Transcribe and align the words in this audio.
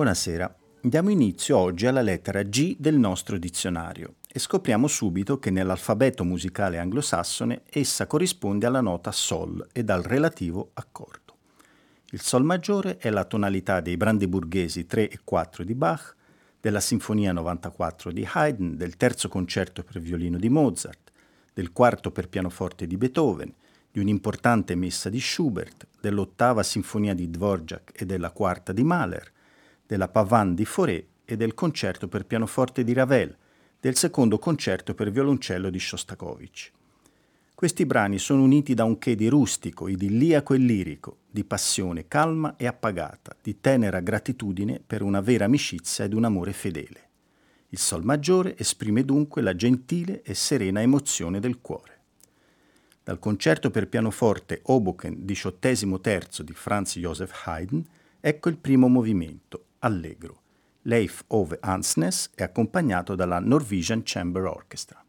Buonasera. 0.00 0.56
Diamo 0.80 1.10
inizio 1.10 1.58
oggi 1.58 1.84
alla 1.84 2.00
lettera 2.00 2.42
G 2.42 2.74
del 2.78 2.96
nostro 2.96 3.36
dizionario 3.36 4.14
e 4.32 4.38
scopriamo 4.38 4.86
subito 4.86 5.38
che 5.38 5.50
nell'alfabeto 5.50 6.24
musicale 6.24 6.78
anglosassone 6.78 7.64
essa 7.68 8.06
corrisponde 8.06 8.64
alla 8.64 8.80
nota 8.80 9.12
Sol 9.12 9.68
e 9.74 9.84
dal 9.84 10.02
relativo 10.02 10.70
accordo. 10.72 11.36
Il 12.12 12.22
Sol 12.22 12.44
maggiore 12.44 12.96
è 12.96 13.10
la 13.10 13.24
tonalità 13.24 13.80
dei 13.80 13.98
brandeburghesi 13.98 14.86
3 14.86 15.10
e 15.10 15.18
4 15.22 15.64
di 15.64 15.74
Bach, 15.74 16.16
della 16.58 16.80
Sinfonia 16.80 17.32
94 17.32 18.10
di 18.10 18.26
Haydn, 18.26 18.78
del 18.78 18.96
terzo 18.96 19.28
concerto 19.28 19.82
per 19.82 20.00
violino 20.00 20.38
di 20.38 20.48
Mozart, 20.48 21.12
del 21.52 21.72
quarto 21.72 22.10
per 22.10 22.30
pianoforte 22.30 22.86
di 22.86 22.96
Beethoven, 22.96 23.52
di 23.92 24.00
un'importante 24.00 24.74
messa 24.76 25.10
di 25.10 25.20
Schubert, 25.20 25.86
dell'ottava 26.00 26.62
Sinfonia 26.62 27.12
di 27.12 27.28
Dvorak 27.28 27.92
e 27.94 28.06
della 28.06 28.30
quarta 28.30 28.72
di 28.72 28.82
Mahler, 28.82 29.32
della 29.90 30.06
Pavane 30.06 30.54
di 30.54 30.64
Fauré 30.64 31.04
e 31.24 31.36
del 31.36 31.52
concerto 31.52 32.06
per 32.06 32.24
pianoforte 32.24 32.84
di 32.84 32.92
Ravel, 32.92 33.36
del 33.80 33.96
secondo 33.96 34.38
concerto 34.38 34.94
per 34.94 35.10
violoncello 35.10 35.68
di 35.68 35.80
Shostakovich. 35.80 36.70
Questi 37.52 37.84
brani 37.86 38.20
sono 38.20 38.44
uniti 38.44 38.74
da 38.74 38.84
un 38.84 38.98
che 38.98 39.16
di 39.16 39.26
rustico, 39.26 39.88
idilliaco 39.88 40.54
e 40.54 40.58
lirico, 40.58 41.16
di 41.28 41.42
passione 41.42 42.06
calma 42.06 42.54
e 42.56 42.68
appagata, 42.68 43.34
di 43.42 43.60
tenera 43.60 43.98
gratitudine 43.98 44.80
per 44.86 45.02
una 45.02 45.20
vera 45.20 45.46
amicizia 45.46 46.04
ed 46.04 46.14
un 46.14 46.22
amore 46.22 46.52
fedele. 46.52 47.08
Il 47.70 47.78
Sol 47.78 48.04
maggiore 48.04 48.56
esprime 48.56 49.04
dunque 49.04 49.42
la 49.42 49.56
gentile 49.56 50.22
e 50.22 50.34
serena 50.34 50.80
emozione 50.82 51.40
del 51.40 51.60
cuore. 51.60 51.98
Dal 53.02 53.18
concerto 53.18 53.70
per 53.70 53.88
pianoforte 53.88 54.60
Oboken 54.66 55.24
diciottesimo 55.24 55.98
terzo 55.98 56.44
di 56.44 56.52
Franz 56.52 56.96
Joseph 56.96 57.42
Haydn, 57.44 57.84
ecco 58.20 58.48
il 58.48 58.56
primo 58.56 58.86
movimento, 58.86 59.64
allegro. 59.80 60.42
Leif 60.82 61.24
Ove 61.28 61.58
Ansnes 61.60 62.30
è 62.34 62.42
accompagnato 62.42 63.14
dalla 63.14 63.38
Norwegian 63.38 64.00
Chamber 64.02 64.44
Orchestra. 64.44 65.04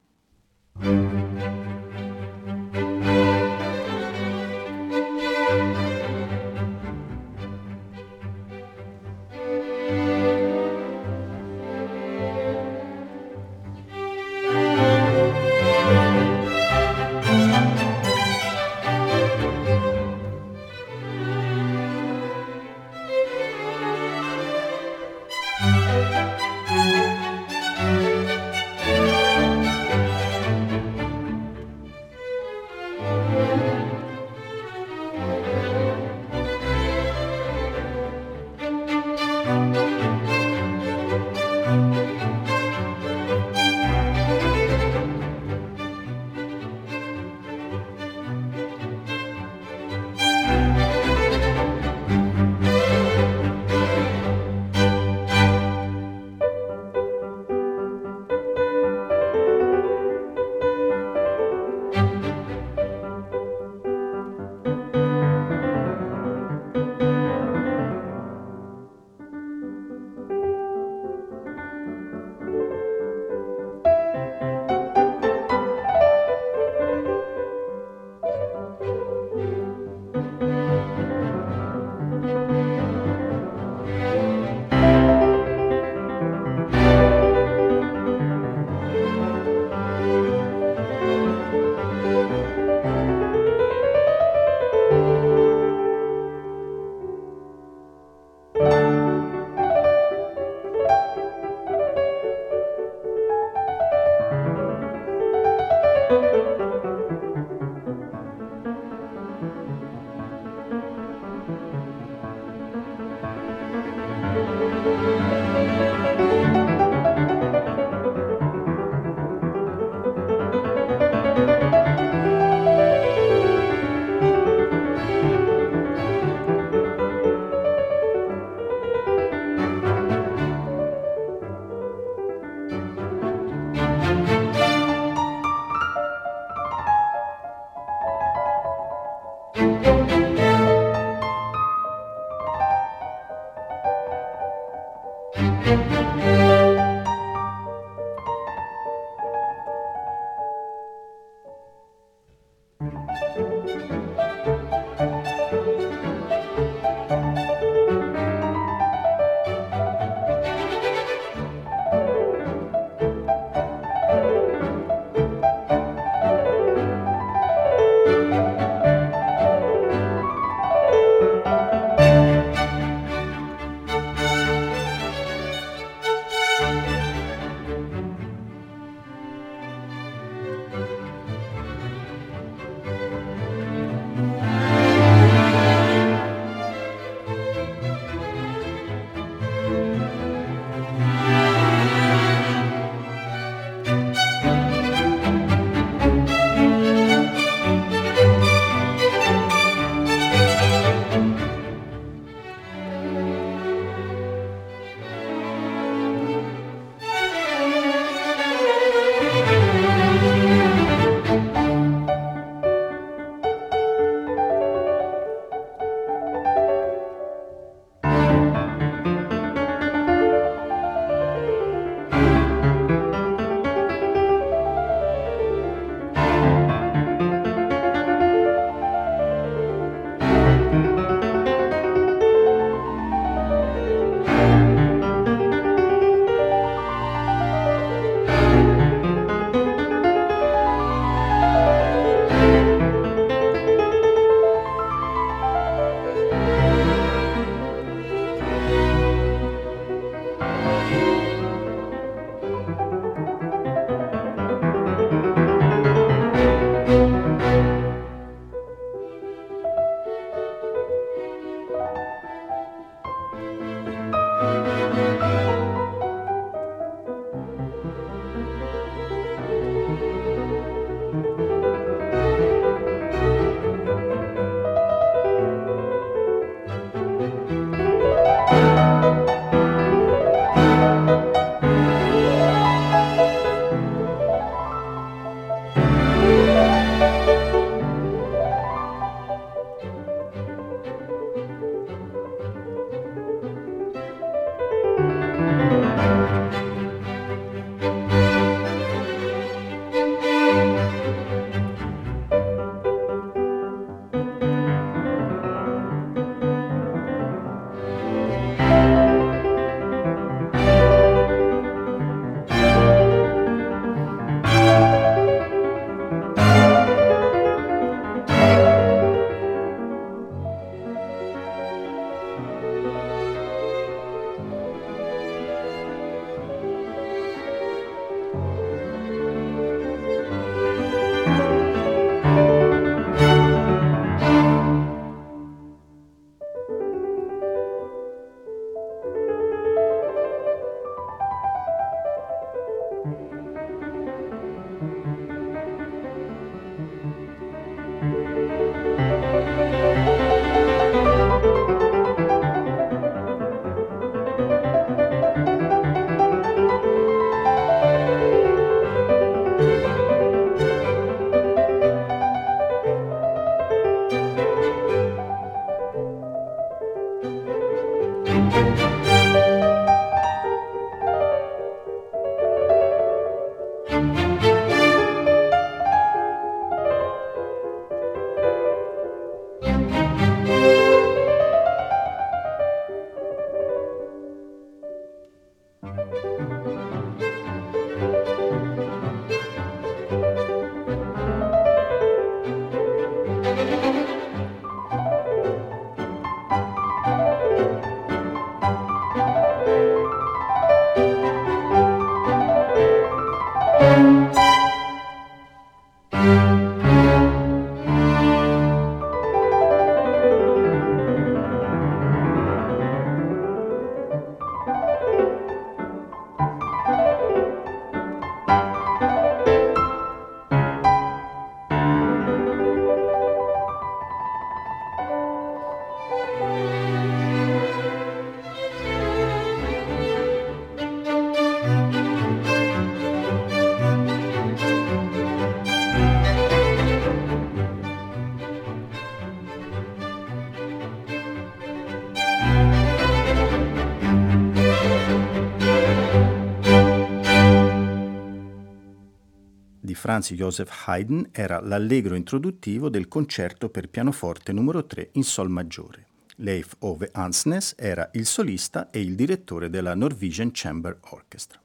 Franz 450.12 450.34
Joseph 450.34 450.88
Haydn 450.88 451.30
era 451.32 451.62
l'allegro 451.62 452.15
introduttivo 452.15 452.89
del 452.89 453.08
concerto 453.08 453.70
per 453.70 453.88
pianoforte 453.88 454.51
numero 454.51 454.86
3 454.86 455.12
in 455.13 455.24
Sol 455.24 455.50
maggiore. 455.50 456.06
Leif 456.36 456.75
Ove 456.80 457.12
Ansnes 457.13 457.75
era 457.77 458.10
il 458.15 458.25
solista 458.25 458.89
e 458.89 459.00
il 459.00 459.15
direttore 459.15 459.70
della 459.70 459.96
Norwegian 459.96 460.50
Chamber 460.51 460.98
Orchestra. 461.12 461.62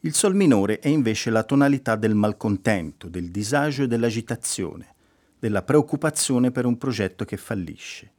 Il 0.00 0.12
Sol 0.12 0.34
minore 0.34 0.80
è 0.80 0.88
invece 0.88 1.30
la 1.30 1.44
tonalità 1.44 1.96
del 1.96 2.14
malcontento, 2.14 3.08
del 3.08 3.30
disagio 3.30 3.84
e 3.84 3.86
dell'agitazione, 3.86 4.94
della 5.38 5.62
preoccupazione 5.62 6.50
per 6.50 6.66
un 6.66 6.76
progetto 6.76 7.24
che 7.24 7.38
fallisce. 7.38 8.12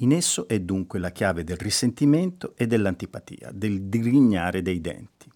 In 0.00 0.12
esso 0.12 0.46
è 0.46 0.60
dunque 0.60 0.98
la 0.98 1.12
chiave 1.12 1.44
del 1.44 1.56
risentimento 1.56 2.52
e 2.54 2.66
dell'antipatia, 2.66 3.50
del 3.54 3.84
digrignare 3.84 4.60
dei 4.60 4.82
denti. 4.82 5.32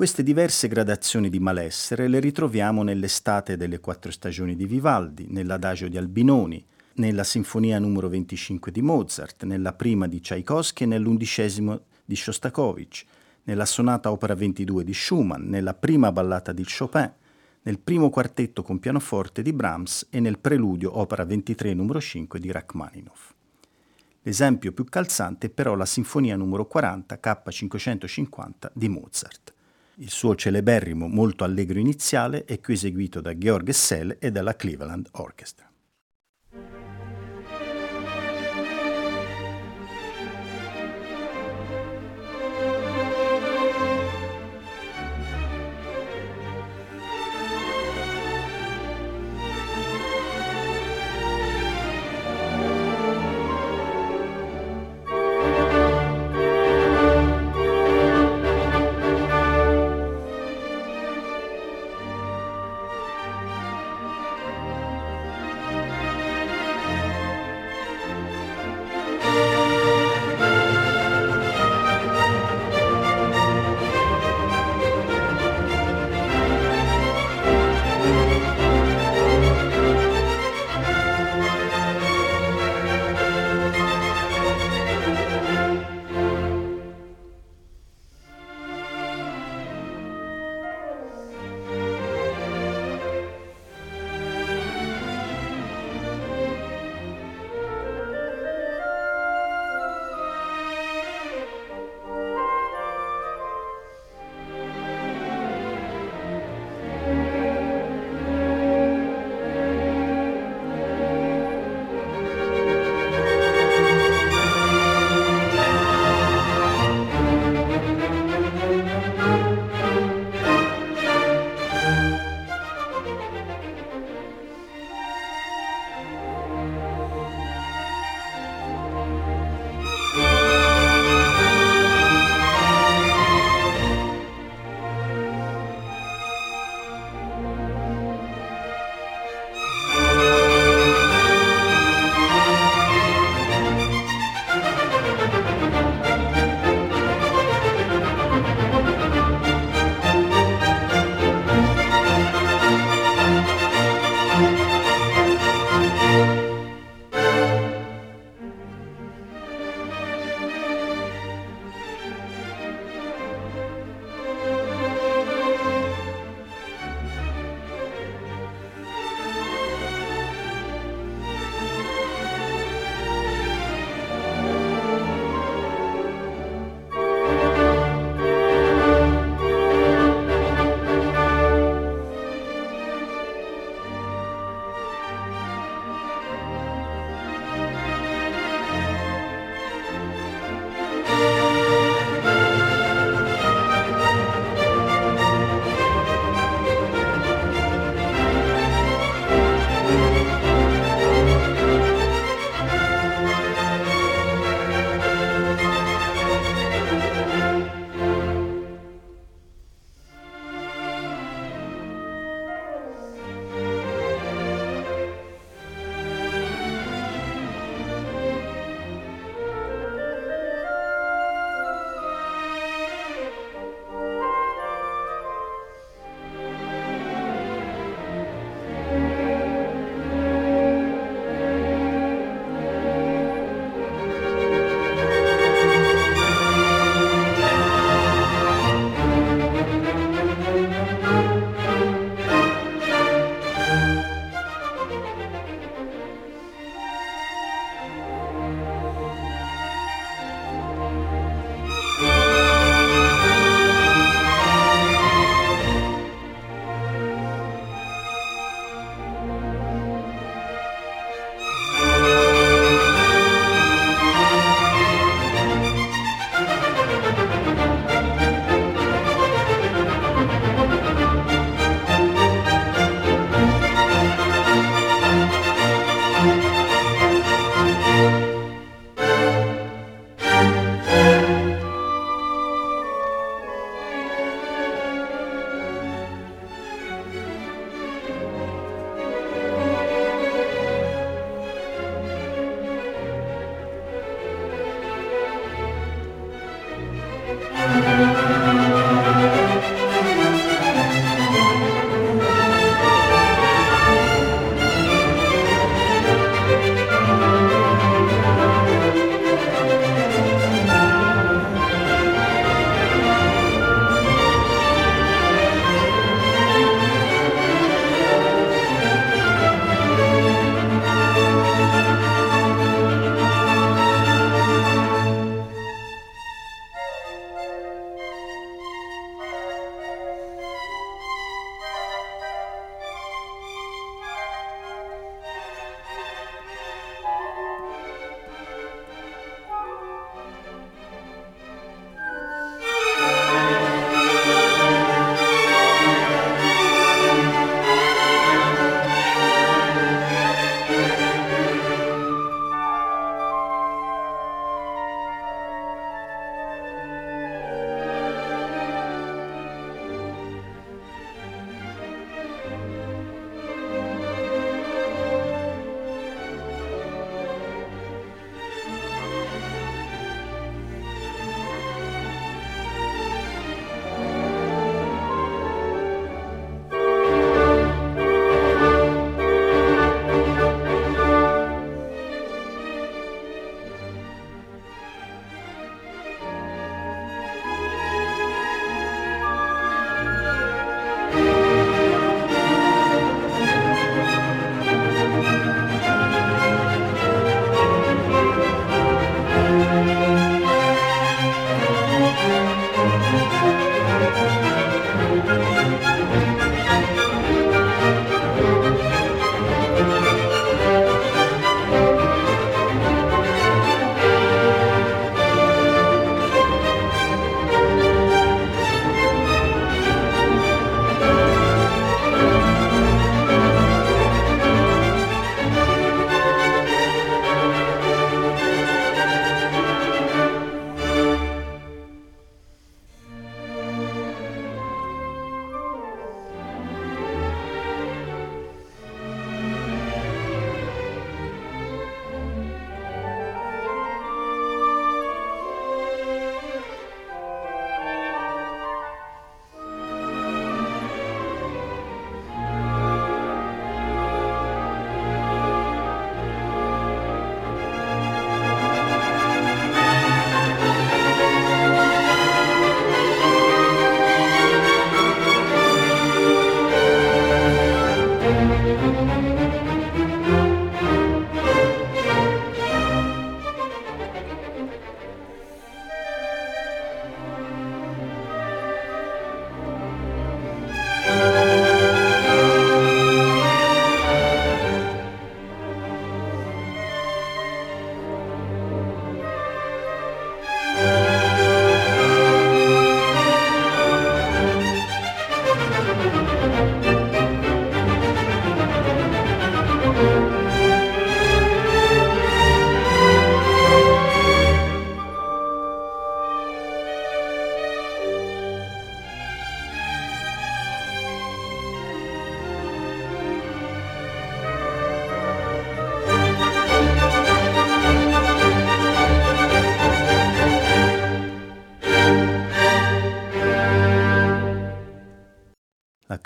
Queste 0.00 0.22
diverse 0.22 0.66
gradazioni 0.66 1.28
di 1.28 1.40
malessere 1.40 2.08
le 2.08 2.20
ritroviamo 2.20 2.82
nell'estate 2.82 3.58
delle 3.58 3.80
quattro 3.80 4.10
stagioni 4.10 4.56
di 4.56 4.64
Vivaldi, 4.64 5.26
nell'adagio 5.28 5.88
di 5.88 5.98
Albinoni, 5.98 6.64
nella 6.94 7.22
Sinfonia 7.22 7.78
numero 7.78 8.08
25 8.08 8.72
di 8.72 8.80
Mozart, 8.80 9.44
nella 9.44 9.74
prima 9.74 10.06
di 10.06 10.18
Tchaikovsky 10.18 10.84
e 10.84 10.86
nell'undicesimo 10.86 11.82
di 12.02 12.16
Shostakovich, 12.16 13.04
nella 13.42 13.66
sonata 13.66 14.10
opera 14.10 14.34
22 14.34 14.84
di 14.84 14.94
Schumann, 14.94 15.46
nella 15.50 15.74
prima 15.74 16.10
ballata 16.10 16.52
di 16.52 16.64
Chopin, 16.64 17.12
nel 17.60 17.78
primo 17.78 18.08
quartetto 18.08 18.62
con 18.62 18.78
pianoforte 18.78 19.42
di 19.42 19.52
Brahms 19.52 20.06
e 20.08 20.18
nel 20.18 20.38
preludio 20.38 20.96
opera 20.98 21.26
23 21.26 21.74
numero 21.74 22.00
5 22.00 22.40
di 22.40 22.50
Rachmaninoff. 22.50 23.34
L'esempio 24.22 24.72
più 24.72 24.84
calzante 24.84 25.48
è 25.48 25.50
però 25.50 25.74
la 25.74 25.84
Sinfonia 25.84 26.36
numero 26.36 26.66
40 26.66 27.20
K550 27.22 28.70
di 28.72 28.88
Mozart. 28.88 29.58
Il 30.00 30.08
suo 30.08 30.34
celeberrimo 30.34 31.08
molto 31.08 31.44
allegro 31.44 31.78
iniziale 31.78 32.46
è 32.46 32.58
qui 32.58 32.72
eseguito 32.72 33.20
da 33.20 33.36
Georg 33.36 33.68
Sell 33.68 34.16
e 34.18 34.30
dalla 34.30 34.56
Cleveland 34.56 35.06
Orchestra. 35.12 35.69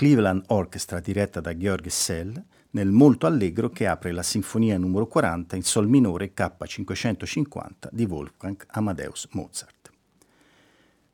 Cleveland 0.05 0.43
Orchestra 0.49 1.01
diretta 1.01 1.41
da 1.41 1.57
Georg 1.57 1.87
Sell 1.87 2.39
nel 2.73 2.91
molto 2.91 3.27
allegro 3.27 3.71
che 3.71 3.87
apre 3.87 4.13
la 4.13 4.23
sinfonia 4.23 4.77
numero 4.77 5.07
40 5.07 5.57
in 5.57 5.63
sol 5.63 5.89
minore 5.89 6.35
K550 6.37 7.89
di 7.91 8.05
Wolfgang 8.05 8.63
Amadeus 8.67 9.29
Mozart. 9.31 9.91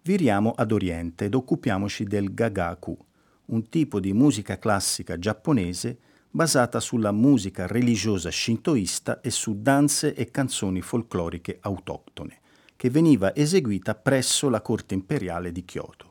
Viriamo 0.02 0.50
ad 0.56 0.72
Oriente 0.72 1.26
ed 1.26 1.34
occupiamoci 1.34 2.02
del 2.02 2.34
gagaku, 2.34 2.98
un 3.44 3.68
tipo 3.68 4.00
di 4.00 4.12
musica 4.12 4.58
classica 4.58 5.20
giapponese 5.20 5.96
basata 6.28 6.80
sulla 6.80 7.12
musica 7.12 7.68
religiosa 7.68 8.32
shintoista 8.32 9.20
e 9.20 9.30
su 9.30 9.62
danze 9.62 10.14
e 10.14 10.32
canzoni 10.32 10.80
folcloriche 10.80 11.58
autoctone, 11.60 12.40
che 12.74 12.90
veniva 12.90 13.36
eseguita 13.36 13.94
presso 13.94 14.48
la 14.48 14.60
corte 14.60 14.94
imperiale 14.94 15.52
di 15.52 15.64
Kyoto. 15.64 16.09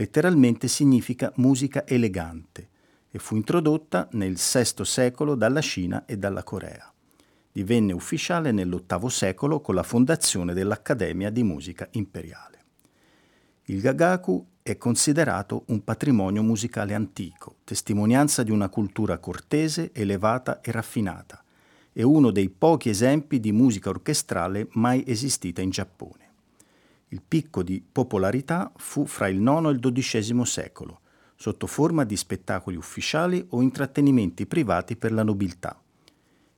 Letteralmente 0.00 0.66
significa 0.66 1.30
musica 1.36 1.86
elegante, 1.86 2.70
e 3.10 3.18
fu 3.18 3.36
introdotta 3.36 4.08
nel 4.12 4.36
VI 4.36 4.82
secolo 4.82 5.34
dalla 5.34 5.60
Cina 5.60 6.06
e 6.06 6.16
dalla 6.16 6.42
Corea. 6.42 6.90
Divenne 7.52 7.92
ufficiale 7.92 8.50
nell'VIII 8.50 9.10
secolo 9.10 9.60
con 9.60 9.74
la 9.74 9.82
fondazione 9.82 10.54
dell'Accademia 10.54 11.28
di 11.28 11.42
Musica 11.42 11.86
Imperiale. 11.90 12.64
Il 13.64 13.82
gagaku 13.82 14.42
è 14.62 14.78
considerato 14.78 15.64
un 15.66 15.84
patrimonio 15.84 16.42
musicale 16.42 16.94
antico, 16.94 17.56
testimonianza 17.64 18.42
di 18.42 18.50
una 18.50 18.70
cultura 18.70 19.18
cortese, 19.18 19.90
elevata 19.92 20.62
e 20.62 20.72
raffinata, 20.72 21.44
e 21.92 22.02
uno 22.02 22.30
dei 22.30 22.48
pochi 22.48 22.88
esempi 22.88 23.38
di 23.38 23.52
musica 23.52 23.90
orchestrale 23.90 24.66
mai 24.70 25.04
esistita 25.06 25.60
in 25.60 25.68
Giappone. 25.68 26.29
Il 27.12 27.22
picco 27.26 27.62
di 27.64 27.84
popolarità 27.90 28.72
fu 28.76 29.04
fra 29.04 29.28
il 29.28 29.40
IX 29.40 29.66
e 29.66 29.70
il 29.70 29.80
XII 29.80 30.46
secolo, 30.46 31.00
sotto 31.34 31.66
forma 31.66 32.04
di 32.04 32.16
spettacoli 32.16 32.76
ufficiali 32.76 33.44
o 33.50 33.62
intrattenimenti 33.62 34.46
privati 34.46 34.94
per 34.94 35.12
la 35.12 35.24
nobiltà. 35.24 35.80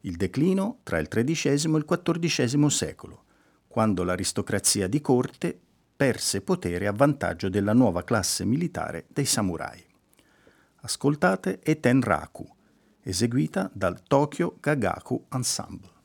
Il 0.01 0.17
declino 0.17 0.81
tra 0.83 0.99
il 0.99 1.09
XIII 1.09 1.75
e 1.75 1.79
il 1.79 1.85
XIV 1.87 2.67
secolo, 2.67 3.25
quando 3.67 4.05
l'aristocrazia 4.05 4.89
di 4.89 5.01
corte 5.01 5.59
perse 5.97 6.43
potere 6.43 6.87
a 6.87 6.93
vantaggio 6.93 7.49
della 7.49 7.73
nuova 7.73 8.03
classe 8.03 8.45
militare 8.45 9.07
dei 9.09 9.25
samurai. 9.25 9.83
Ascoltate 10.83 11.61
Etenraku, 11.63 12.47
eseguita 13.01 13.71
dal 13.73 14.03
Tokyo 14.03 14.57
Gagaku 14.61 15.27
Ensemble. 15.33 16.02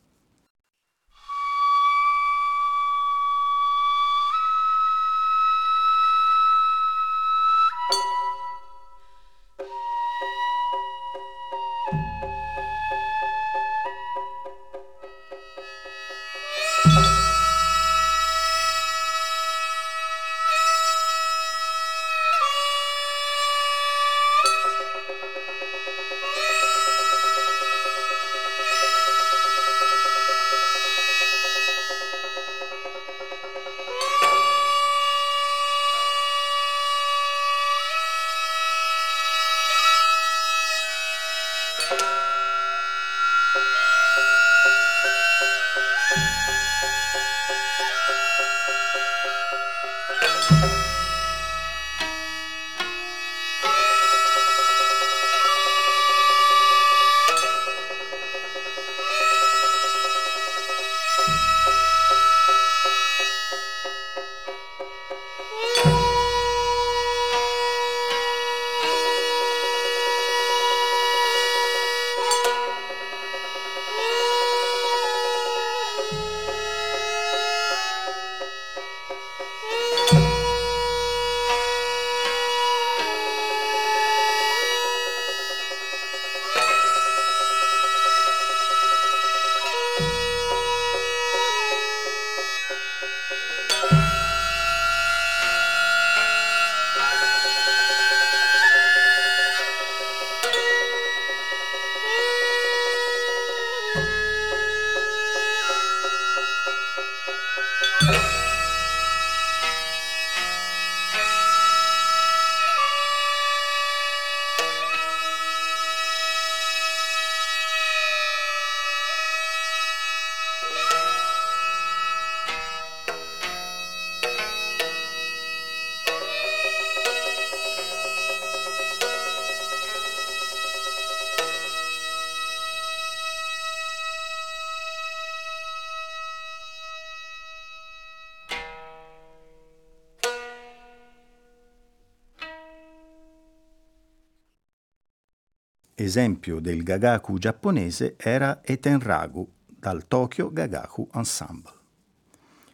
Esempio 146.07 146.61
del 146.61 146.83
gagaku 146.83 147.37
giapponese 147.37 148.15
era 148.15 148.61
Etenragu 148.63 149.45
dal 149.65 150.07
Tokyo 150.07 150.53
Gagaku 150.53 151.09
Ensemble. 151.13 151.73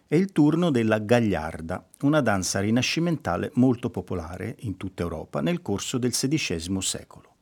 È 0.07 0.13
il 0.13 0.31
turno 0.31 0.69
della 0.69 0.99
gagliarda, 0.99 1.83
una 2.01 2.21
danza 2.21 2.59
rinascimentale 2.59 3.49
molto 3.55 3.89
popolare 3.89 4.57
in 4.59 4.77
tutta 4.77 5.01
Europa 5.01 5.41
nel 5.41 5.63
corso 5.63 5.97
del 5.97 6.11
XVI 6.11 6.79
secolo. 6.79 7.33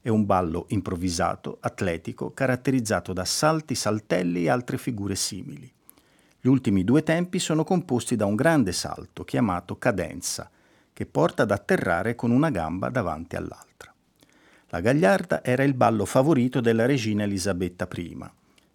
È 0.00 0.08
un 0.08 0.24
ballo 0.24 0.64
improvvisato, 0.68 1.58
atletico, 1.60 2.32
caratterizzato 2.32 3.12
da 3.12 3.26
salti, 3.26 3.74
saltelli 3.74 4.44
e 4.44 4.48
altre 4.48 4.78
figure 4.78 5.14
simili. 5.14 5.70
Gli 6.40 6.48
ultimi 6.48 6.84
due 6.84 7.02
tempi 7.02 7.38
sono 7.38 7.64
composti 7.64 8.16
da 8.16 8.24
un 8.24 8.34
grande 8.34 8.72
salto 8.72 9.24
chiamato 9.24 9.76
cadenza, 9.76 10.50
che 10.90 11.04
porta 11.04 11.42
ad 11.42 11.50
atterrare 11.50 12.14
con 12.14 12.30
una 12.30 12.48
gamba 12.48 12.88
davanti 12.88 13.36
all'altra. 13.36 13.67
La 14.70 14.80
gagliarda 14.80 15.42
era 15.42 15.62
il 15.62 15.72
ballo 15.72 16.04
favorito 16.04 16.60
della 16.60 16.84
regina 16.84 17.22
Elisabetta 17.22 17.88
I. 17.96 18.18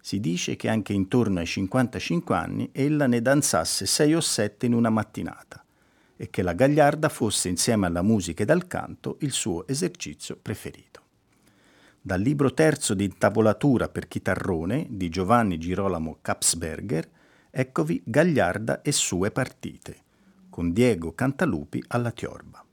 Si 0.00 0.18
dice 0.18 0.56
che 0.56 0.68
anche 0.68 0.92
intorno 0.92 1.38
ai 1.38 1.46
55 1.46 2.34
anni 2.34 2.68
ella 2.72 3.06
ne 3.06 3.22
danzasse 3.22 3.86
sei 3.86 4.12
o 4.12 4.20
sette 4.20 4.66
in 4.66 4.74
una 4.74 4.90
mattinata 4.90 5.64
e 6.16 6.30
che 6.30 6.42
la 6.42 6.52
gagliarda 6.52 7.08
fosse 7.08 7.48
insieme 7.48 7.86
alla 7.86 8.02
musica 8.02 8.42
e 8.42 8.50
al 8.50 8.66
canto 8.66 9.18
il 9.20 9.30
suo 9.30 9.68
esercizio 9.68 10.36
preferito. 10.40 11.00
Dal 12.00 12.20
libro 12.20 12.52
terzo 12.52 12.94
di 12.94 13.14
tavolatura 13.16 13.88
per 13.88 14.08
chitarrone 14.08 14.86
di 14.90 15.08
Giovanni 15.08 15.58
Girolamo 15.58 16.18
Kapsberger, 16.20 17.08
eccovi 17.50 18.02
Gagliarda 18.04 18.82
e 18.82 18.90
sue 18.90 19.30
partite, 19.30 19.96
con 20.50 20.72
Diego 20.72 21.12
Cantalupi 21.14 21.84
alla 21.86 22.10
tiorba. 22.10 22.63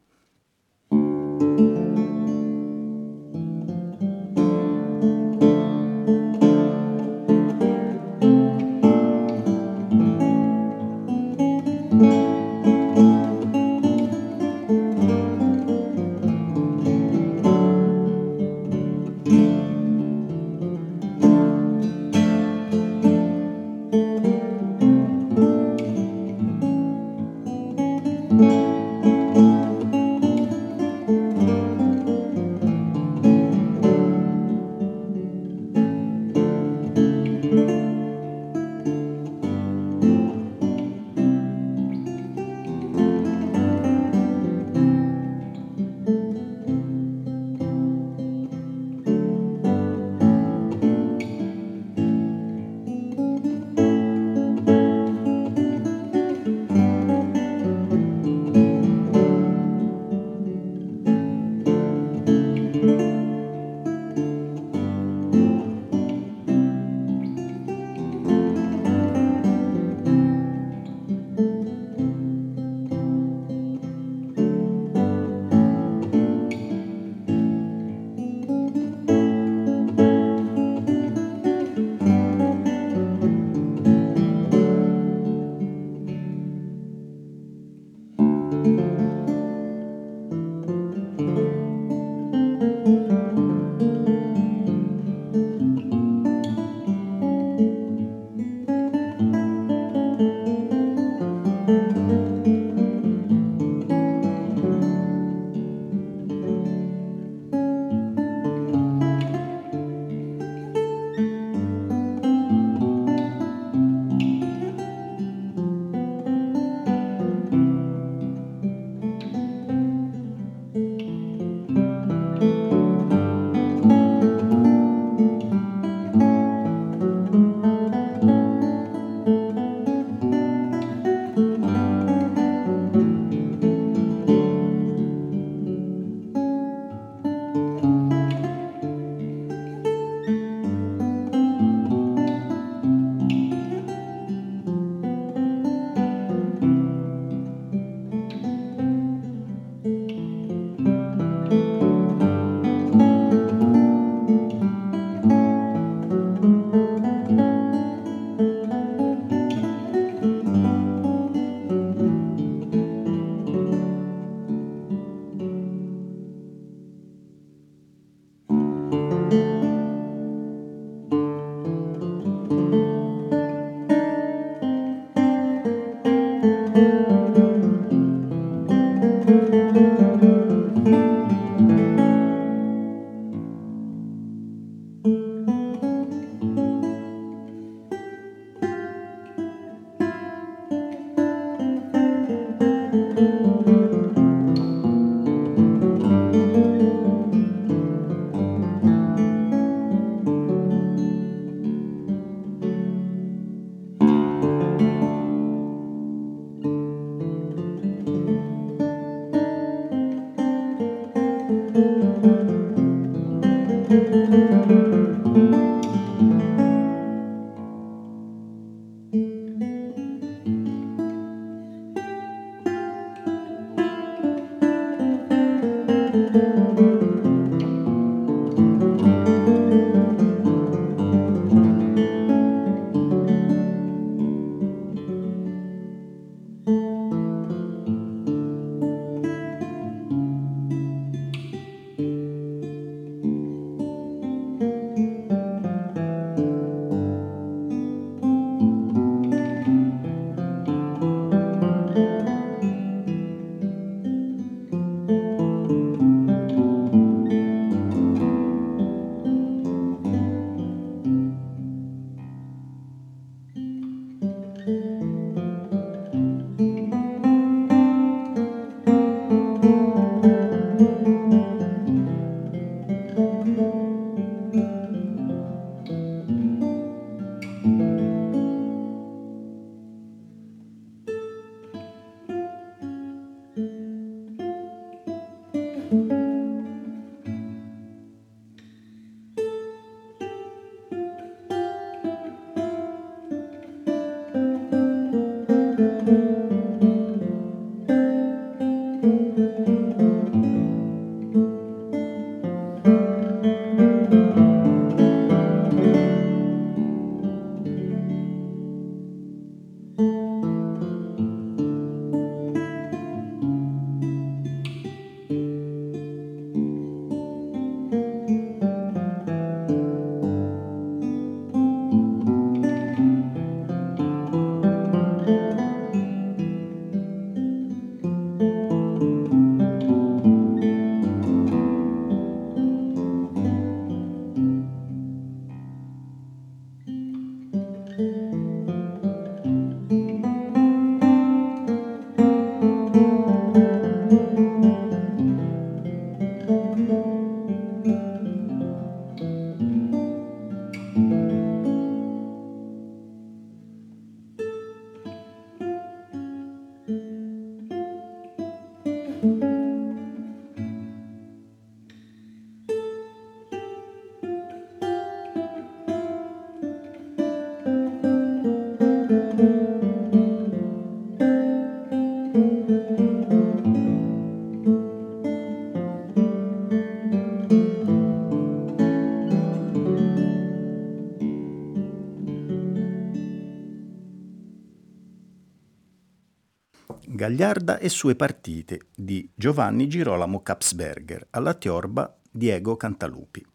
Gagliarda 387.32 387.80
e 387.80 387.88
sue 387.88 388.16
partite 388.16 388.88
di 388.94 389.30
Giovanni 389.34 389.88
Girolamo 389.88 390.42
Capsberger, 390.42 391.28
alla 391.30 391.54
tiorba 391.54 392.14
Diego 392.30 392.76
Cantalupi. 392.76 393.46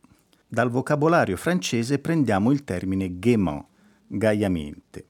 Dal 0.49 0.71
vocabolario 0.71 1.37
francese 1.37 1.99
prendiamo 1.99 2.53
il 2.53 2.65
termine 2.65 3.19
gaiement, 3.19 3.67
gaiamente. 4.07 5.07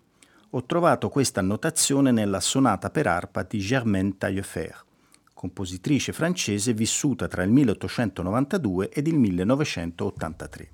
Ho 0.51 0.65
trovato 0.65 1.09
questa 1.11 1.39
annotazione 1.39 2.11
nella 2.11 2.41
sonata 2.41 2.91
per 2.91 3.07
arpa 3.07 3.45
di 3.45 3.61
Germaine 3.61 4.17
Taillefer, 4.19 4.85
compositrice 5.33 6.13
francese 6.13 6.73
vissuta 6.73 7.29
tra 7.29 7.45
il 7.45 7.53
1892 7.53 8.89
ed 8.89 9.07
il 9.07 9.17
1983. 9.17 10.71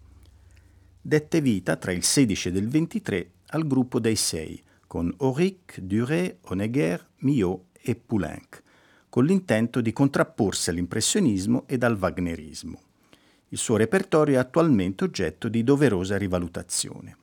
Dette 0.99 1.41
vita 1.43 1.77
tra 1.77 1.93
il 1.93 2.05
16 2.05 2.49
ed 2.49 2.57
il 2.57 2.69
23 2.69 3.31
al 3.49 3.67
gruppo 3.67 4.01
dei 4.01 4.17
sei, 4.17 4.63
con 4.87 5.15
Auric, 5.19 5.79
Duret, 5.81 6.39
Honegger, 6.45 7.07
Millot 7.19 7.71
e 7.83 7.95
Poulenc, 7.95 8.63
con 9.09 9.25
l'intento 9.25 9.81
di 9.81 9.93
contrapporsi 9.93 10.71
all'impressionismo 10.71 11.65
ed 11.67 11.83
al 11.83 11.99
wagnerismo. 11.99 12.81
Il 13.49 13.59
suo 13.59 13.77
repertorio 13.77 14.37
è 14.37 14.39
attualmente 14.39 15.05
oggetto 15.05 15.49
di 15.49 15.63
doverosa 15.63 16.17
rivalutazione. 16.17 17.17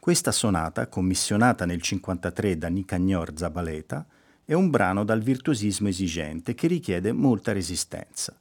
Questa 0.00 0.32
sonata, 0.32 0.88
commissionata 0.88 1.64
nel 1.64 1.80
1953 1.80 2.58
da 2.58 2.68
Nicanor 2.68 3.32
Zabaleta, 3.36 4.06
è 4.44 4.52
un 4.52 4.70
brano 4.70 5.04
dal 5.04 5.22
virtuosismo 5.22 5.88
esigente 5.88 6.54
che 6.54 6.66
richiede 6.66 7.12
molta 7.12 7.52
resistenza. 7.52 8.36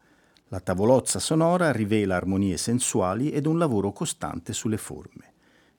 La 0.49 0.59
tavolozza 0.59 1.19
sonora 1.19 1.71
rivela 1.71 2.15
armonie 2.15 2.57
sensuali 2.57 3.31
ed 3.31 3.47
un 3.47 3.57
lavoro 3.57 3.91
costante 3.91 4.53
sulle 4.53 4.77
forme. 4.77 5.33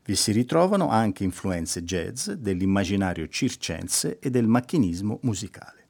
Vi 0.05 0.15
si 0.15 0.33
ritrovano 0.33 0.89
anche 0.89 1.25
influenze 1.25 1.83
jazz, 1.83 2.31
dell'immaginario 2.31 3.29
circense 3.29 4.19
e 4.19 4.31
del 4.31 4.47
macchinismo 4.47 5.19
musicale. 5.23 5.86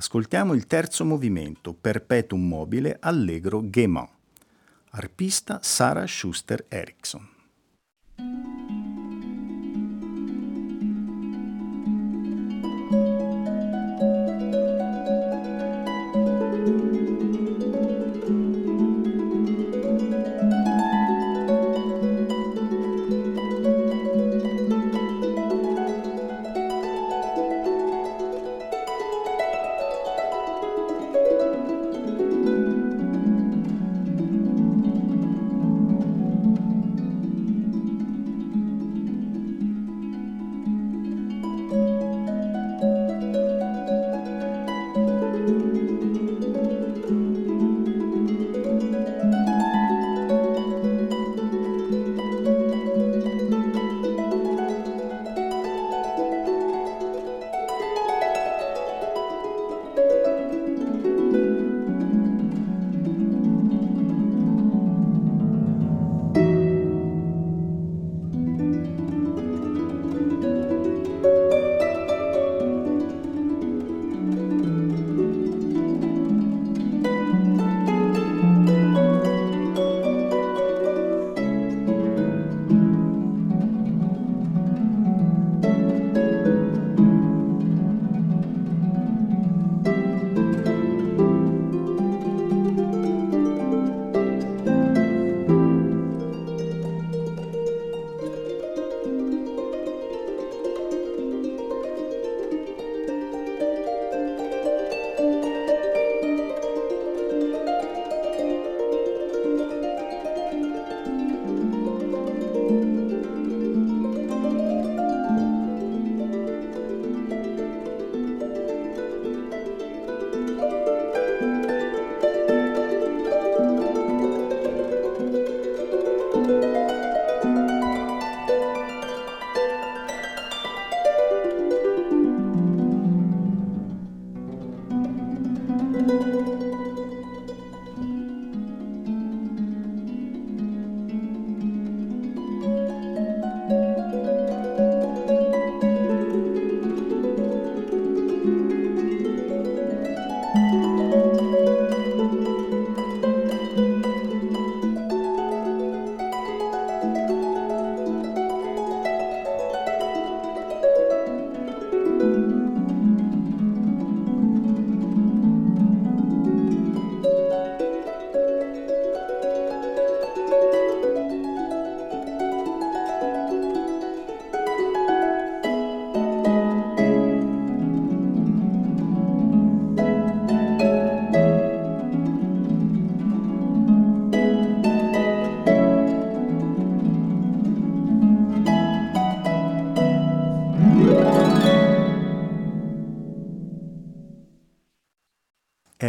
Ascoltiamo 0.00 0.54
il 0.54 0.68
terzo 0.68 1.04
movimento, 1.04 1.74
Perpetuum 1.74 2.46
mobile, 2.46 2.98
allegro 3.00 3.60
gaiement. 3.64 4.08
Arpista 4.90 5.58
Sarah 5.60 6.06
Schuster 6.06 6.64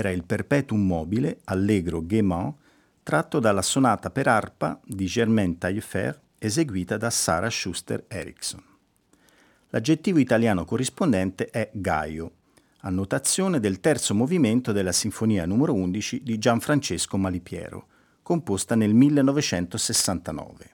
era 0.09 0.11
il 0.11 0.23
Perpetuum 0.23 0.83
mobile, 0.83 1.39
allegro 1.45 2.05
gaiement, 2.05 2.55
tratto 3.03 3.39
dalla 3.39 3.61
sonata 3.61 4.09
per 4.09 4.27
arpa 4.27 4.79
di 4.83 5.05
Germaine 5.05 5.57
Taillefer 5.57 6.19
eseguita 6.37 6.97
da 6.97 7.09
Sarah 7.09 7.49
Schuster 7.49 8.05
Erickson. 8.07 8.63
L'aggettivo 9.69 10.19
italiano 10.19 10.65
corrispondente 10.65 11.49
è 11.49 11.69
gaio, 11.73 12.31
annotazione 12.81 13.59
del 13.59 13.79
terzo 13.79 14.15
movimento 14.15 14.71
della 14.71 14.91
Sinfonia 14.91 15.45
numero 15.45 15.73
11 15.73 16.23
di 16.23 16.37
Gianfrancesco 16.39 17.17
Malipiero, 17.17 17.87
composta 18.23 18.75
nel 18.75 18.93
1969. 18.93 20.69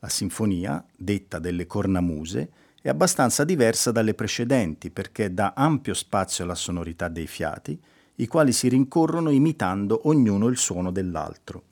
La 0.00 0.08
sinfonia, 0.08 0.84
detta 0.96 1.38
delle 1.38 1.66
cornamuse, 1.66 2.50
è 2.80 2.88
abbastanza 2.88 3.44
diversa 3.44 3.90
dalle 3.90 4.14
precedenti 4.14 4.90
perché 4.90 5.32
dà 5.34 5.54
ampio 5.56 5.94
spazio 5.94 6.44
alla 6.44 6.54
sonorità 6.54 7.08
dei 7.08 7.26
fiati 7.26 7.80
i 8.20 8.26
quali 8.26 8.52
si 8.52 8.68
rincorrono 8.68 9.30
imitando 9.30 10.08
ognuno 10.08 10.48
il 10.48 10.56
suono 10.56 10.90
dell'altro. 10.90 11.62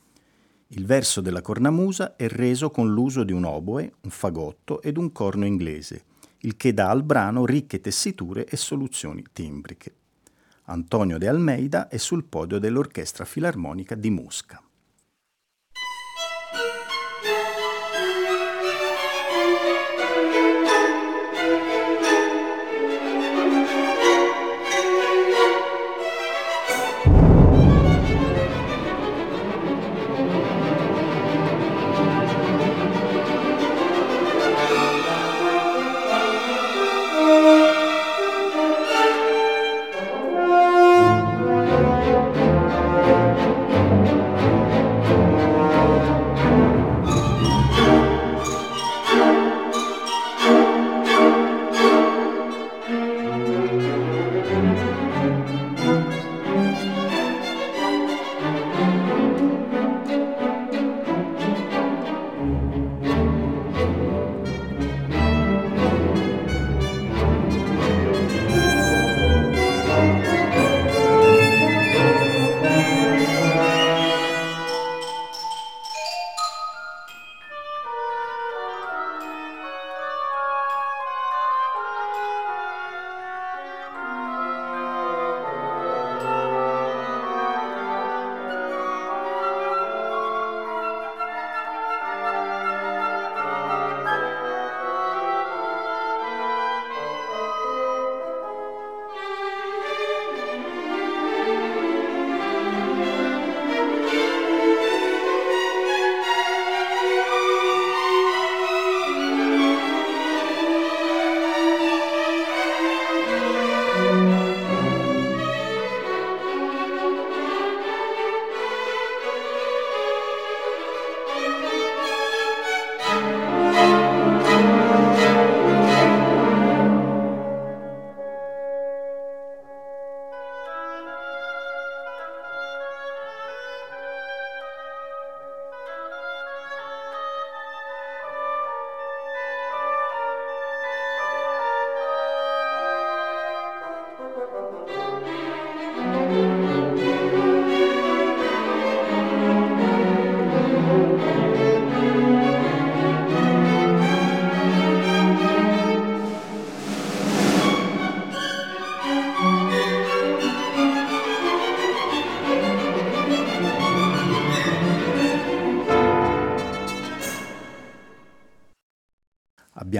Il 0.68 0.84
verso 0.84 1.20
della 1.20 1.42
cornamusa 1.42 2.16
è 2.16 2.28
reso 2.28 2.70
con 2.70 2.92
l'uso 2.92 3.24
di 3.24 3.32
un 3.32 3.44
oboe, 3.44 3.94
un 4.00 4.10
fagotto 4.10 4.80
ed 4.82 4.96
un 4.96 5.12
corno 5.12 5.44
inglese. 5.44 6.04
il 6.40 6.56
che 6.56 6.72
dà 6.72 6.90
al 6.90 7.02
brano 7.02 7.44
ricche 7.44 7.80
tessiture 7.80 8.46
e 8.46 8.56
soluzioni 8.56 9.24
timbriche. 9.32 9.94
Antonio 10.64 11.18
de 11.18 11.28
Almeida 11.28 11.88
è 11.88 11.96
sul 11.96 12.24
podio 12.24 12.58
dell'Orchestra 12.58 13.24
Filarmonica 13.24 13.94
di 13.94 14.10
Mosca. 14.10 14.62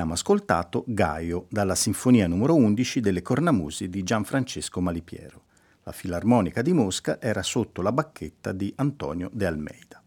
Abbiamo 0.07 0.13
ascoltato 0.13 0.85
Gaio 0.87 1.47
dalla 1.49 1.75
Sinfonia 1.75 2.29
numero 2.29 2.55
11 2.55 3.01
delle 3.01 3.23
Cornamusi 3.23 3.89
di 3.89 4.05
Gianfrancesco 4.05 4.81
Malipiero. 4.81 5.43
La 5.83 5.91
Filarmonica 5.91 6.63
di 6.63 6.73
Mosca 6.73 7.21
era 7.21 7.43
sotto 7.43 7.83
la 7.83 7.91
bacchetta 7.91 8.53
di 8.53 8.73
Antonio 8.77 9.29
de 9.33 9.47
Almeida. 9.47 10.01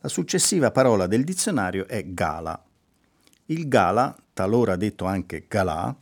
La 0.00 0.08
successiva 0.08 0.70
parola 0.70 1.08
del 1.08 1.24
dizionario 1.24 1.88
è 1.88 2.04
gala. 2.06 2.62
Il 3.46 3.66
gala, 3.66 4.16
talora 4.32 4.76
detto 4.76 5.04
anche 5.04 5.46
galà, 5.48 5.94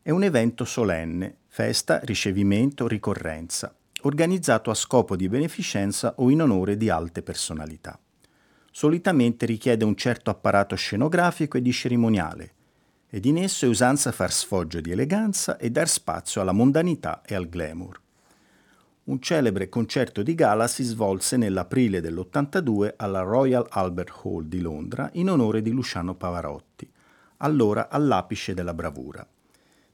è 0.00 0.10
un 0.10 0.22
evento 0.22 0.64
solenne, 0.64 1.36
festa, 1.46 2.00
ricevimento, 2.04 2.88
ricorrenza, 2.88 3.74
organizzato 4.02 4.70
a 4.70 4.74
scopo 4.74 5.14
di 5.14 5.28
beneficenza 5.28 6.14
o 6.16 6.30
in 6.30 6.40
onore 6.40 6.78
di 6.78 6.88
alte 6.88 7.22
personalità 7.22 7.98
solitamente 8.70 9.46
richiede 9.46 9.84
un 9.84 9.96
certo 9.96 10.30
apparato 10.30 10.76
scenografico 10.76 11.56
e 11.58 11.62
di 11.62 11.72
cerimoniale, 11.72 12.52
ed 13.08 13.24
in 13.24 13.38
esso 13.38 13.64
è 13.64 13.68
usanza 13.68 14.12
far 14.12 14.32
sfoggio 14.32 14.80
di 14.80 14.92
eleganza 14.92 15.56
e 15.56 15.70
dar 15.70 15.88
spazio 15.88 16.40
alla 16.40 16.52
mondanità 16.52 17.22
e 17.24 17.34
al 17.34 17.48
glamour. 17.48 18.00
Un 19.02 19.20
celebre 19.20 19.68
concerto 19.68 20.22
di 20.22 20.36
gala 20.36 20.68
si 20.68 20.84
svolse 20.84 21.36
nell'aprile 21.36 22.00
dell'82 22.00 22.94
alla 22.96 23.22
Royal 23.22 23.66
Albert 23.70 24.20
Hall 24.22 24.44
di 24.44 24.60
Londra 24.60 25.10
in 25.14 25.28
onore 25.28 25.62
di 25.62 25.70
Luciano 25.70 26.14
Pavarotti, 26.14 26.88
allora 27.38 27.88
all'apice 27.88 28.54
della 28.54 28.74
bravura. 28.74 29.26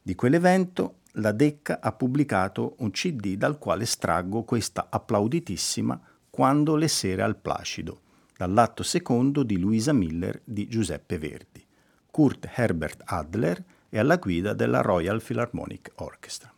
Di 0.03 0.15
quell'evento 0.15 0.99
la 1.13 1.33
Decca 1.33 1.81
ha 1.81 1.93
pubblicato 1.93 2.75
un 2.79 2.91
CD 2.91 3.37
dal 3.37 3.57
quale 3.59 3.85
estraggo 3.85 4.43
questa 4.43 4.89
applauditissima 4.91 5.99
Quando 6.29 6.77
le 6.77 6.89
sere 6.89 7.23
al 7.23 7.37
Placido, 7.37 8.01
dall'atto 8.37 8.83
secondo 8.83 9.43
di 9.43 9.59
Luisa 9.59 9.93
Miller 9.93 10.41
di 10.45 10.69
Giuseppe 10.69 11.19
Verdi. 11.19 11.65
Kurt 12.11 12.49
Herbert 12.55 13.03
Adler 13.05 13.63
è 13.89 13.99
alla 13.99 14.17
guida 14.17 14.53
della 14.53 14.81
Royal 14.81 15.23
Philharmonic 15.23 15.93
Orchestra. 15.97 16.53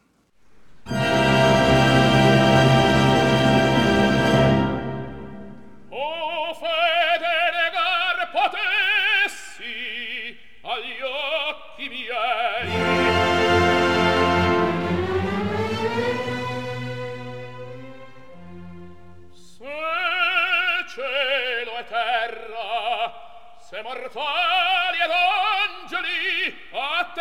Se 23.78 23.84
mortali 23.84 24.98
ed 24.98 25.08
angeli 25.08 26.68
a 26.72 27.12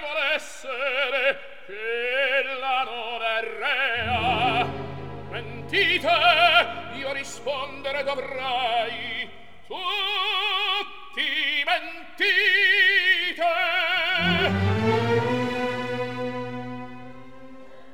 volessere 0.00 1.62
che 1.66 2.42
la 2.58 2.82
non 2.82 3.22
è 3.22 3.40
rea. 3.60 4.66
Mentite 5.30 6.10
io 6.94 7.12
rispondere 7.12 8.02
dovrai. 8.02 9.30
Tutti 9.68 11.62
mentite. 11.64 13.46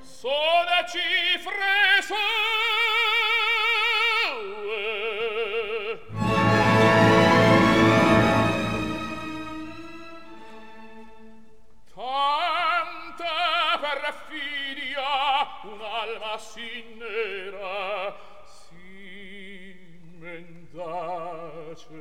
Sono 0.01 0.85
cifre 0.89 2.01
sono 2.01 2.62
alma 16.03 16.37
sinnera 16.39 18.15
si 18.45 19.77
mendace 20.19 22.01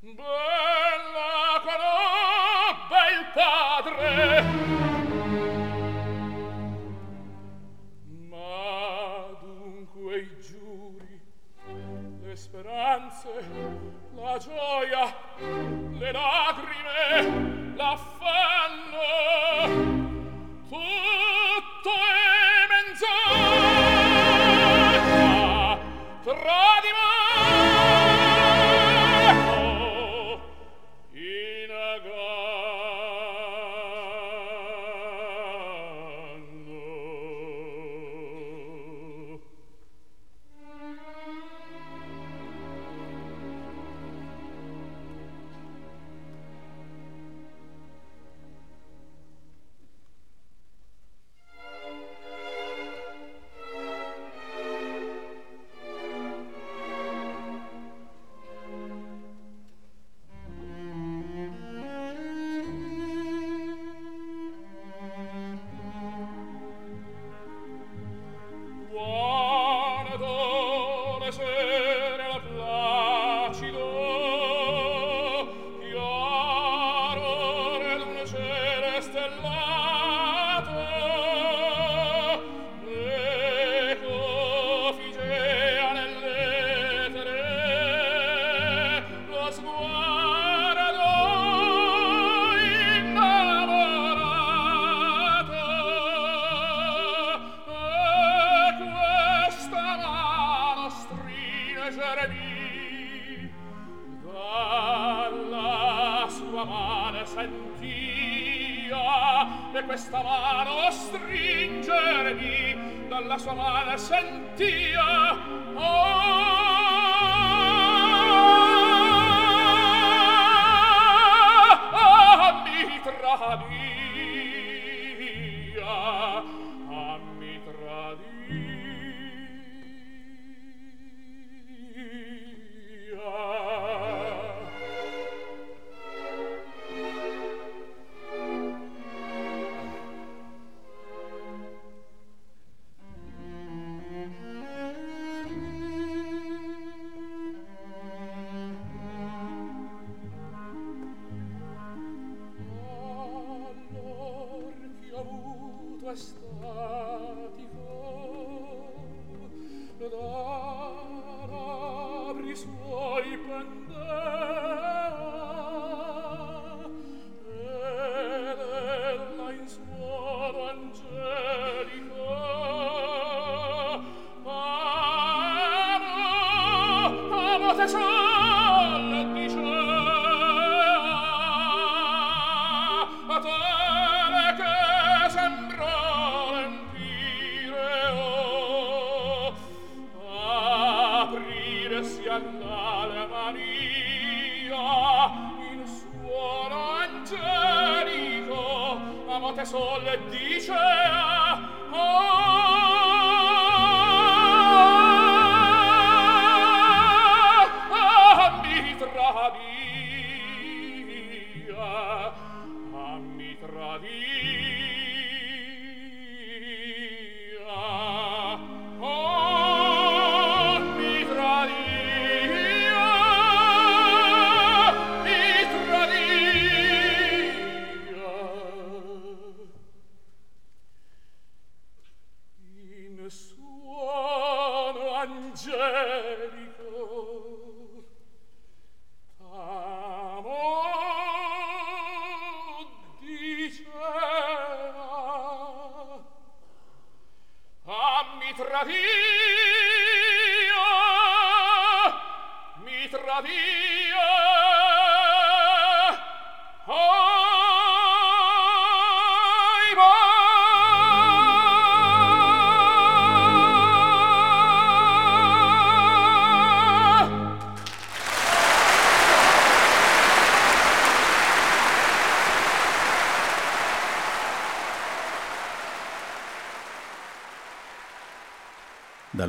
bella 0.00 1.62
conobbe 1.66 3.02
il 3.16 3.24
padre 3.34 4.42
ma 8.28 9.38
dunque 9.40 10.18
i 10.18 10.40
giuri 10.40 11.20
le 12.22 12.34
speranze 12.36 13.94
la 14.16 14.38
gioia, 14.38 15.14
le 15.38 16.12
lacrime, 16.12 17.74
l'affanno 17.76 18.96
fatta 20.68 21.96
e 22.50 22.66
menzogna 22.70 23.95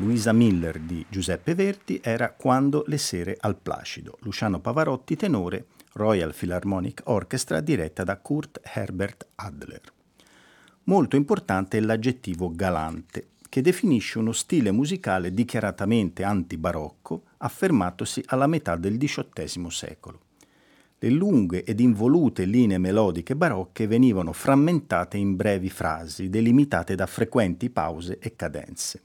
Luisa 0.08 0.32
Miller 0.32 0.80
di 0.80 1.06
Giuseppe 1.10 1.54
Verdi 1.54 2.00
era 2.02 2.32
Quando 2.32 2.86
le 2.88 2.98
sere 2.98 3.36
al 3.42 3.58
Placido, 3.58 4.18
Luciano 4.22 4.62
Pavarotti 4.62 5.18
tenore, 5.18 5.66
Royal 5.96 6.34
Philharmonic 6.34 7.02
Orchestra 7.08 7.60
diretta 7.60 8.06
da 8.06 8.16
Kurt 8.16 8.62
Herbert 8.64 9.28
Adler. 9.36 9.82
Molto 10.84 11.18
importante 11.18 11.78
è 11.78 11.82
l'aggettivo 11.82 12.50
galante, 12.56 13.32
che 13.50 13.60
definisce 13.60 14.18
uno 14.18 14.32
stile 14.32 14.72
musicale 14.72 15.34
dichiaratamente 15.34 16.24
antibarocco 16.24 17.24
affermatosi 17.40 18.24
alla 18.28 18.48
metà 18.48 18.78
del 18.78 18.98
XVIII 18.98 19.70
secolo. 19.70 20.22
Le 21.00 21.10
lunghe 21.10 21.66
ed 21.66 21.82
involute 21.82 22.46
linee 22.46 22.78
melodiche 22.78 23.36
barocche 23.36 23.88
venivano 23.88 24.32
frammentate 24.32 25.18
in 25.18 25.36
brevi 25.36 25.70
frasi, 25.70 26.30
delimitate 26.30 26.96
da 26.96 27.06
frequenti 27.08 27.70
pause 27.70 28.20
e 28.20 28.38
cadenze. 28.38 29.02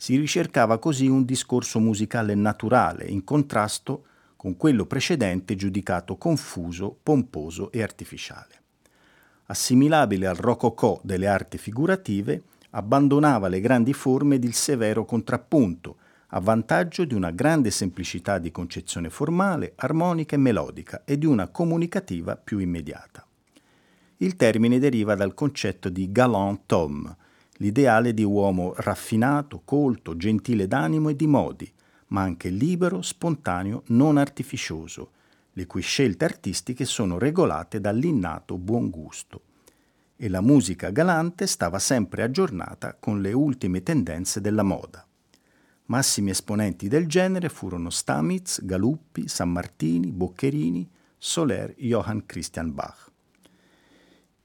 Si 0.00 0.16
ricercava 0.16 0.78
così 0.78 1.08
un 1.08 1.24
discorso 1.24 1.80
musicale 1.80 2.36
naturale, 2.36 3.06
in 3.06 3.24
contrasto 3.24 4.04
con 4.36 4.56
quello 4.56 4.86
precedente 4.86 5.56
giudicato 5.56 6.16
confuso, 6.16 6.96
pomposo 7.02 7.72
e 7.72 7.82
artificiale. 7.82 8.62
Assimilabile 9.46 10.28
al 10.28 10.36
rococò 10.36 11.00
delle 11.02 11.26
arti 11.26 11.58
figurative, 11.58 12.42
abbandonava 12.70 13.48
le 13.48 13.60
grandi 13.60 13.92
forme 13.92 14.36
ed 14.36 14.44
il 14.44 14.54
severo 14.54 15.04
contrappunto, 15.04 15.96
a 16.28 16.38
vantaggio 16.38 17.04
di 17.04 17.14
una 17.14 17.32
grande 17.32 17.72
semplicità 17.72 18.38
di 18.38 18.52
concezione 18.52 19.10
formale, 19.10 19.72
armonica 19.74 20.36
e 20.36 20.38
melodica 20.38 21.02
e 21.04 21.18
di 21.18 21.26
una 21.26 21.48
comunicativa 21.48 22.36
più 22.36 22.58
immediata. 22.58 23.26
Il 24.18 24.36
termine 24.36 24.78
deriva 24.78 25.16
dal 25.16 25.34
concetto 25.34 25.88
di 25.88 26.12
galant 26.12 26.70
homme, 26.70 27.16
l'ideale 27.58 28.14
di 28.14 28.24
uomo 28.24 28.72
raffinato, 28.76 29.62
colto, 29.64 30.16
gentile 30.16 30.66
d'animo 30.66 31.08
e 31.08 31.16
di 31.16 31.26
modi, 31.26 31.70
ma 32.08 32.22
anche 32.22 32.48
libero, 32.48 33.02
spontaneo, 33.02 33.82
non 33.88 34.16
artificioso, 34.16 35.10
le 35.52 35.66
cui 35.66 35.82
scelte 35.82 36.24
artistiche 36.24 36.84
sono 36.84 37.18
regolate 37.18 37.80
dall'innato 37.80 38.56
buon 38.56 38.90
gusto. 38.90 39.42
E 40.16 40.28
la 40.28 40.40
musica 40.40 40.90
galante 40.90 41.46
stava 41.46 41.78
sempre 41.78 42.22
aggiornata 42.22 42.96
con 42.98 43.20
le 43.20 43.32
ultime 43.32 43.82
tendenze 43.82 44.40
della 44.40 44.62
moda. 44.62 45.04
Massimi 45.86 46.30
esponenti 46.30 46.88
del 46.88 47.06
genere 47.06 47.48
furono 47.48 47.88
Stamitz, 47.88 48.64
Galuppi, 48.64 49.26
Sammartini, 49.26 50.12
Boccherini, 50.12 50.88
Soler, 51.16 51.74
Johann 51.78 52.20
Christian 52.26 52.74
Bach. 52.74 53.07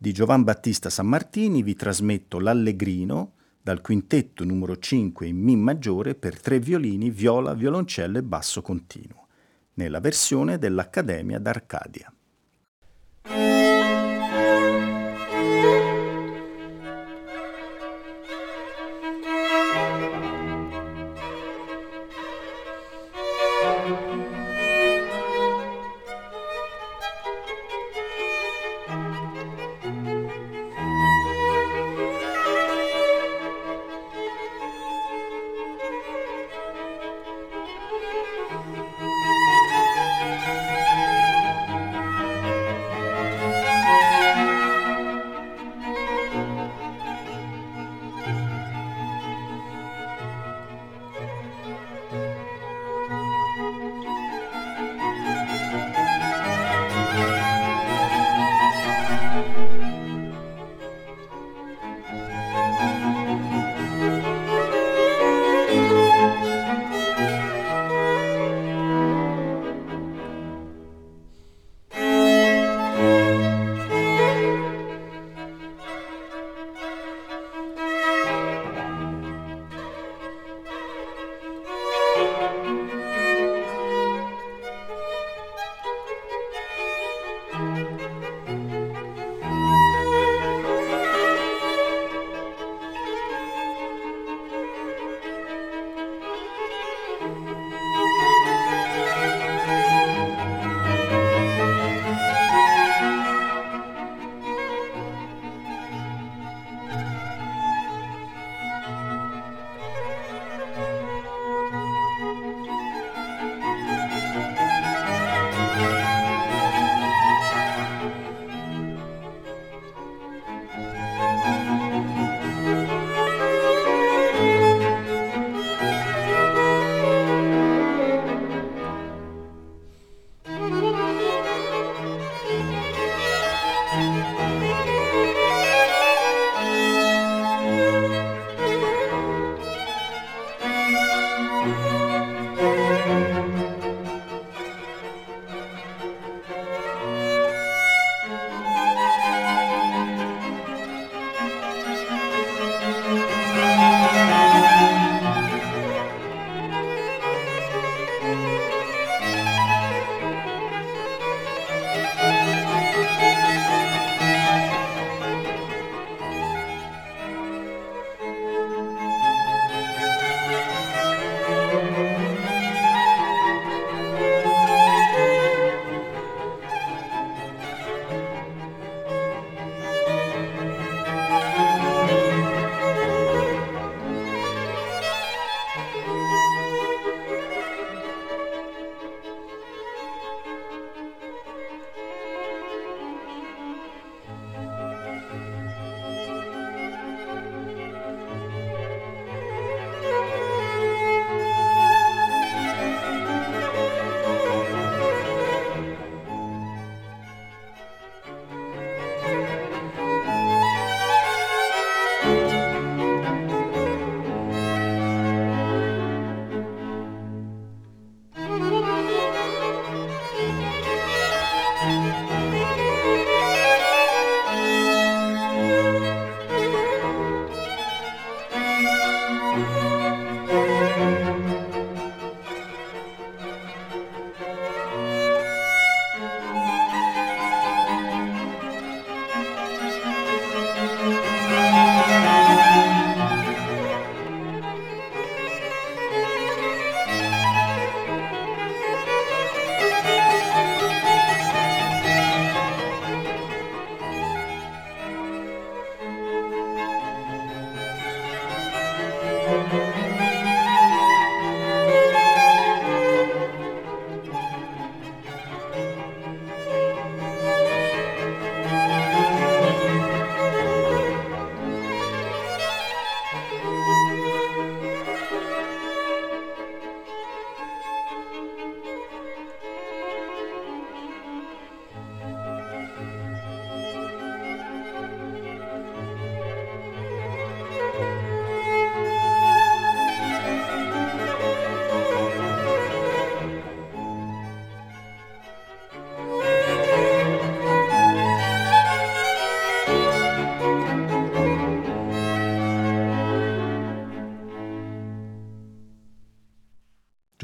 Di 0.03 0.11
Giovan 0.11 0.43
Battista 0.43 0.89
Sammartini 0.89 1.63
vi 1.63 1.75
trasmetto 1.75 2.37
l'Allegrino 2.37 3.35
dal 3.61 3.79
quintetto 3.79 4.43
numero 4.43 4.77
5 4.77 5.25
in 5.25 5.37
Mi 5.37 5.55
maggiore 5.55 6.13
per 6.13 6.41
tre 6.41 6.59
violini, 6.59 7.09
viola, 7.09 7.53
violoncello 7.53 8.17
e 8.17 8.21
basso 8.21 8.61
continuo, 8.61 9.27
nella 9.75 10.01
versione 10.01 10.57
dell'Accademia 10.57 11.39
d'Arcadia. 11.39 12.13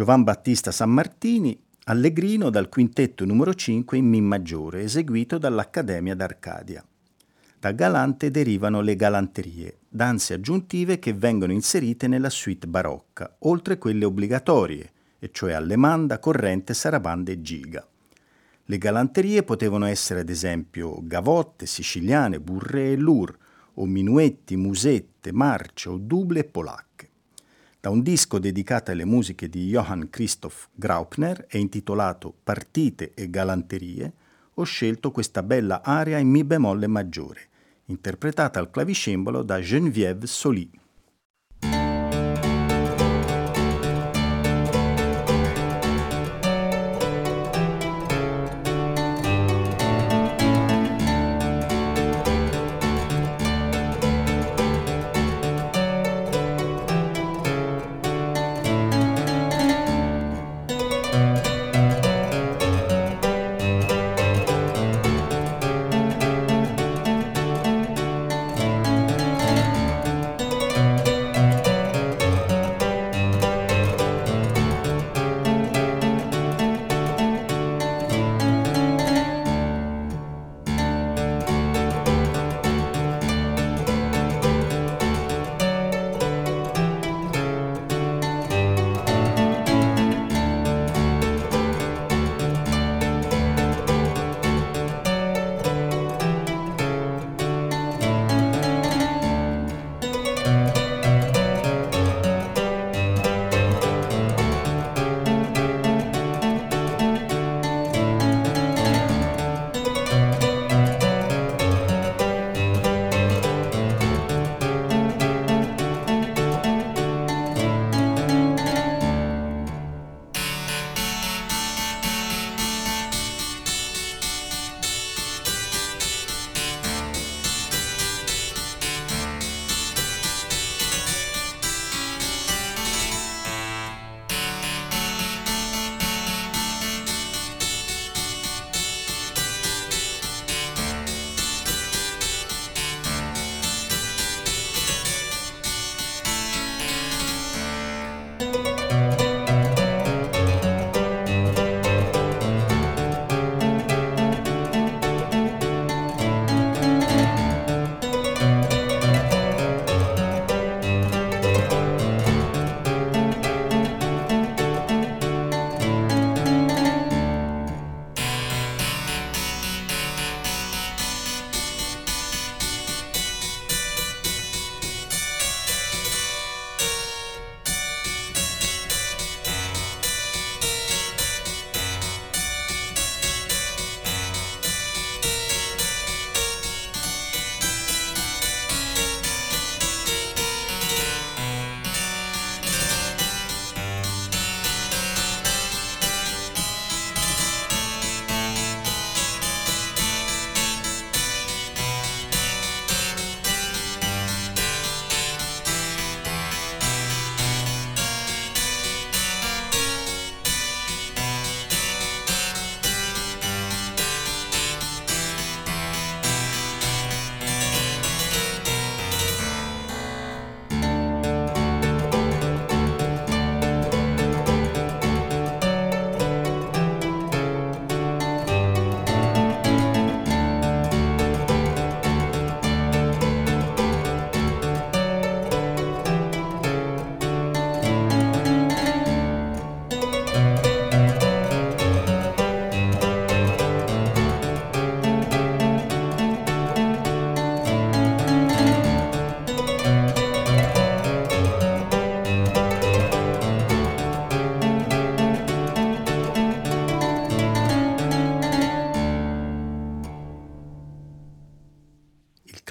Giovan 0.09 0.25
Battista 0.25 0.71
Sammartini, 0.71 1.55
Allegrino 1.83 2.49
dal 2.49 2.67
quintetto 2.67 3.25
numero 3.25 3.53
5 3.53 3.95
in 3.95 4.07
Mi 4.07 4.19
maggiore, 4.21 4.81
eseguito 4.81 5.37
dall'Accademia 5.37 6.15
d'Arcadia. 6.15 6.83
Da 7.59 7.71
galante 7.73 8.31
derivano 8.31 8.81
le 8.81 8.95
galanterie, 8.95 9.81
danze 9.87 10.33
aggiuntive 10.33 10.97
che 10.97 11.13
vengono 11.13 11.53
inserite 11.53 12.07
nella 12.07 12.31
suite 12.31 12.65
barocca, 12.65 13.35
oltre 13.41 13.77
quelle 13.77 14.03
obbligatorie, 14.03 14.91
e 15.19 15.29
cioè 15.31 15.53
allemanda, 15.53 16.17
corrente, 16.17 16.73
sarabande 16.73 17.33
e 17.33 17.41
giga. 17.43 17.87
Le 18.65 18.77
galanterie 18.79 19.43
potevano 19.43 19.85
essere 19.85 20.21
ad 20.21 20.29
esempio 20.29 21.01
gavotte, 21.03 21.67
siciliane, 21.67 22.39
burre 22.39 22.93
e 22.93 22.95
lur, 22.95 23.37
o 23.75 23.85
minuetti, 23.85 24.55
musette, 24.55 25.31
marce 25.31 25.89
o 25.89 25.97
duble 25.97 26.39
e 26.39 26.45
polacche. 26.45 26.88
Da 27.81 27.89
un 27.89 28.01
disco 28.01 28.39
dedicato 28.39 28.91
alle 28.91 29.05
musiche 29.05 29.47
di 29.47 29.69
Johann 29.69 30.09
Christoph 30.09 30.67
Graupner 30.75 31.45
e 31.47 31.59
intitolato 31.59 32.33
Partite 32.43 33.13
e 33.13 33.29
galanterie, 33.29 34.11
ho 34.55 34.63
scelto 34.63 35.11
questa 35.11 35.43
bella 35.43 35.81
aria 35.81 36.17
in 36.17 36.27
Mi 36.27 36.43
bemolle 36.43 36.87
maggiore, 36.87 37.47
interpretata 37.85 38.59
al 38.59 38.69
clavicembalo 38.69 39.43
da 39.43 39.61
Geneviève 39.61 40.27
Soli. 40.27 40.69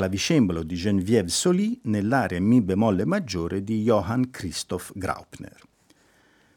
Clavicembalo 0.08 0.62
di 0.62 0.74
Geneviève 0.74 1.28
Soli 1.28 1.78
nell'area 1.84 2.40
Mi 2.40 2.62
bemolle 2.62 3.04
maggiore 3.04 3.62
di 3.62 3.82
Johann 3.82 4.22
Christoph 4.30 4.92
Graupner. 4.94 5.60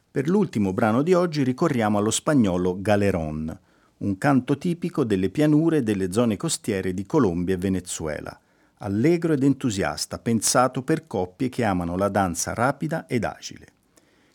Per 0.10 0.30
l'ultimo 0.30 0.72
brano 0.72 1.02
di 1.02 1.14
oggi 1.14 1.44
ricorriamo 1.44 1.98
allo 1.98 2.12
spagnolo 2.12 2.80
Galeron, 2.80 3.60
un 3.98 4.18
canto 4.18 4.58
tipico 4.58 5.04
delle 5.04 5.30
pianure 5.30 5.84
delle 5.84 6.14
zone 6.14 6.38
costiere 6.38 6.94
di 6.94 7.06
Colombia 7.06 7.56
e 7.56 7.58
Venezuela, 7.58 8.40
allegro 8.78 9.34
ed 9.34 9.44
entusiasta, 9.44 10.18
pensato 10.18 10.82
per 10.82 11.06
coppie 11.06 11.50
che 11.50 11.66
amano 11.66 11.98
la 11.98 12.08
danza 12.08 12.54
rapida 12.54 13.06
ed 13.06 13.26
agile. 13.26 13.68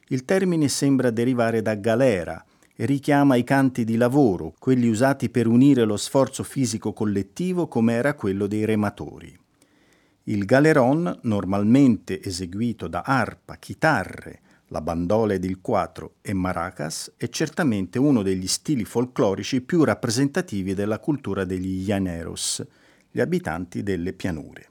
Il 0.08 0.26
termine 0.26 0.68
sembra 0.68 1.08
derivare 1.08 1.62
da 1.62 1.74
galera, 1.74 2.38
e 2.38 2.45
richiama 2.84 3.36
i 3.36 3.44
canti 3.44 3.84
di 3.84 3.96
lavoro, 3.96 4.54
quelli 4.58 4.88
usati 4.88 5.30
per 5.30 5.46
unire 5.46 5.84
lo 5.84 5.96
sforzo 5.96 6.42
fisico 6.42 6.92
collettivo 6.92 7.68
come 7.68 7.94
era 7.94 8.14
quello 8.14 8.46
dei 8.46 8.64
rematori. 8.64 9.36
Il 10.24 10.44
galeron, 10.44 11.20
normalmente 11.22 12.22
eseguito 12.22 12.88
da 12.88 13.02
arpa, 13.02 13.56
chitarre, 13.56 14.40
La 14.70 14.80
bandola 14.80 15.34
ed 15.34 15.44
il 15.44 15.60
quattro 15.60 16.14
e 16.20 16.32
maracas 16.34 17.12
è 17.16 17.28
certamente 17.28 18.00
uno 18.00 18.22
degli 18.22 18.48
stili 18.48 18.84
folclorici 18.84 19.60
più 19.60 19.84
rappresentativi 19.84 20.74
della 20.74 20.98
cultura 20.98 21.44
degli 21.44 21.86
llaneros, 21.86 22.66
gli 23.08 23.20
abitanti 23.20 23.84
delle 23.84 24.12
pianure. 24.12 24.70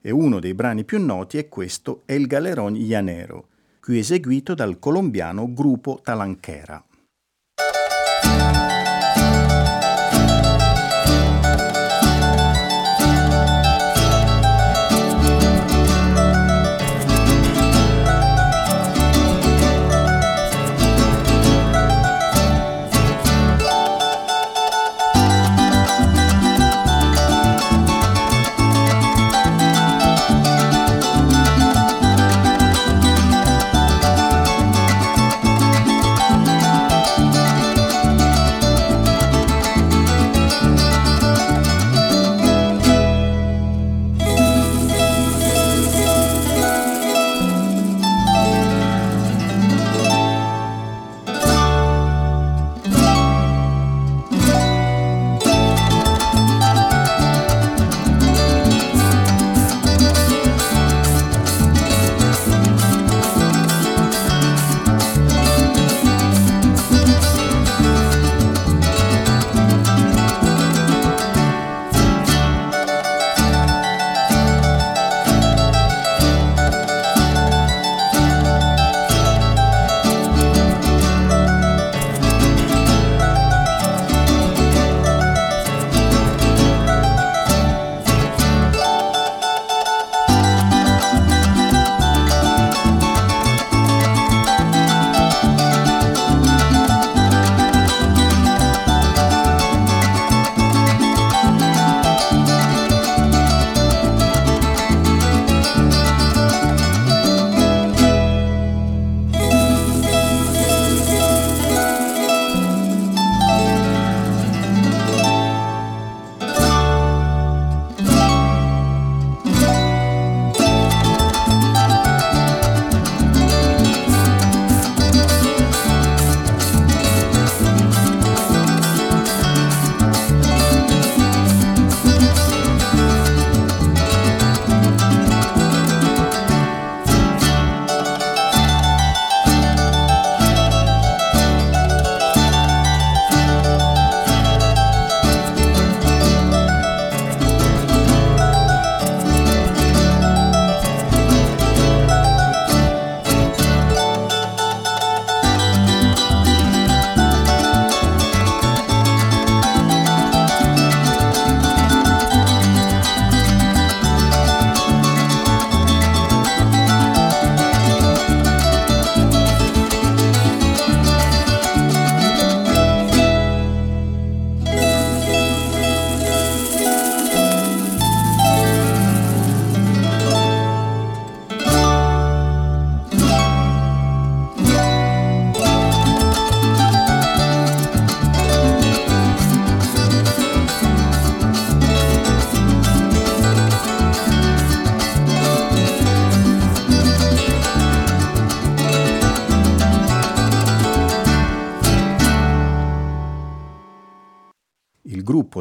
E 0.00 0.10
uno 0.10 0.40
dei 0.40 0.54
brani 0.54 0.84
più 0.84 1.04
noti 1.04 1.36
è 1.36 1.50
questo 1.50 2.02
El 2.06 2.26
Galerón 2.26 2.76
Llanero, 2.76 3.48
qui 3.78 3.98
eseguito 3.98 4.54
dal 4.54 4.78
colombiano 4.78 5.52
gruppo 5.52 6.00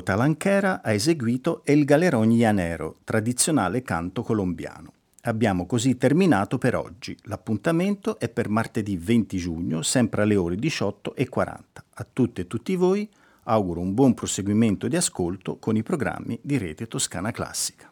Talanquera. 0.01 0.35
Talanquera 0.45 0.81
ha 0.83 0.93
eseguito 0.93 1.61
El 1.65 1.85
Galerón 1.85 2.29
Llanero, 2.29 2.97
tradizionale 3.03 3.81
canto 3.81 4.21
colombiano. 4.23 4.93
Abbiamo 5.21 5.65
così 5.65 5.97
terminato 5.97 6.57
per 6.57 6.75
oggi. 6.75 7.17
L'appuntamento 7.23 8.19
è 8.19 8.29
per 8.29 8.49
martedì 8.49 8.95
20 8.95 9.37
giugno, 9.37 9.81
sempre 9.81 10.21
alle 10.21 10.35
ore 10.35 10.55
18.40. 10.55 11.59
A 11.95 12.07
tutte 12.11 12.41
e 12.41 12.47
tutti 12.47 12.75
voi 12.75 13.09
auguro 13.43 13.81
un 13.81 13.93
buon 13.93 14.13
proseguimento 14.13 14.87
di 14.87 14.95
ascolto 14.95 15.57
con 15.57 15.75
i 15.75 15.83
programmi 15.83 16.39
di 16.41 16.57
Rete 16.57 16.87
Toscana 16.87 17.31
Classica. 17.31 17.91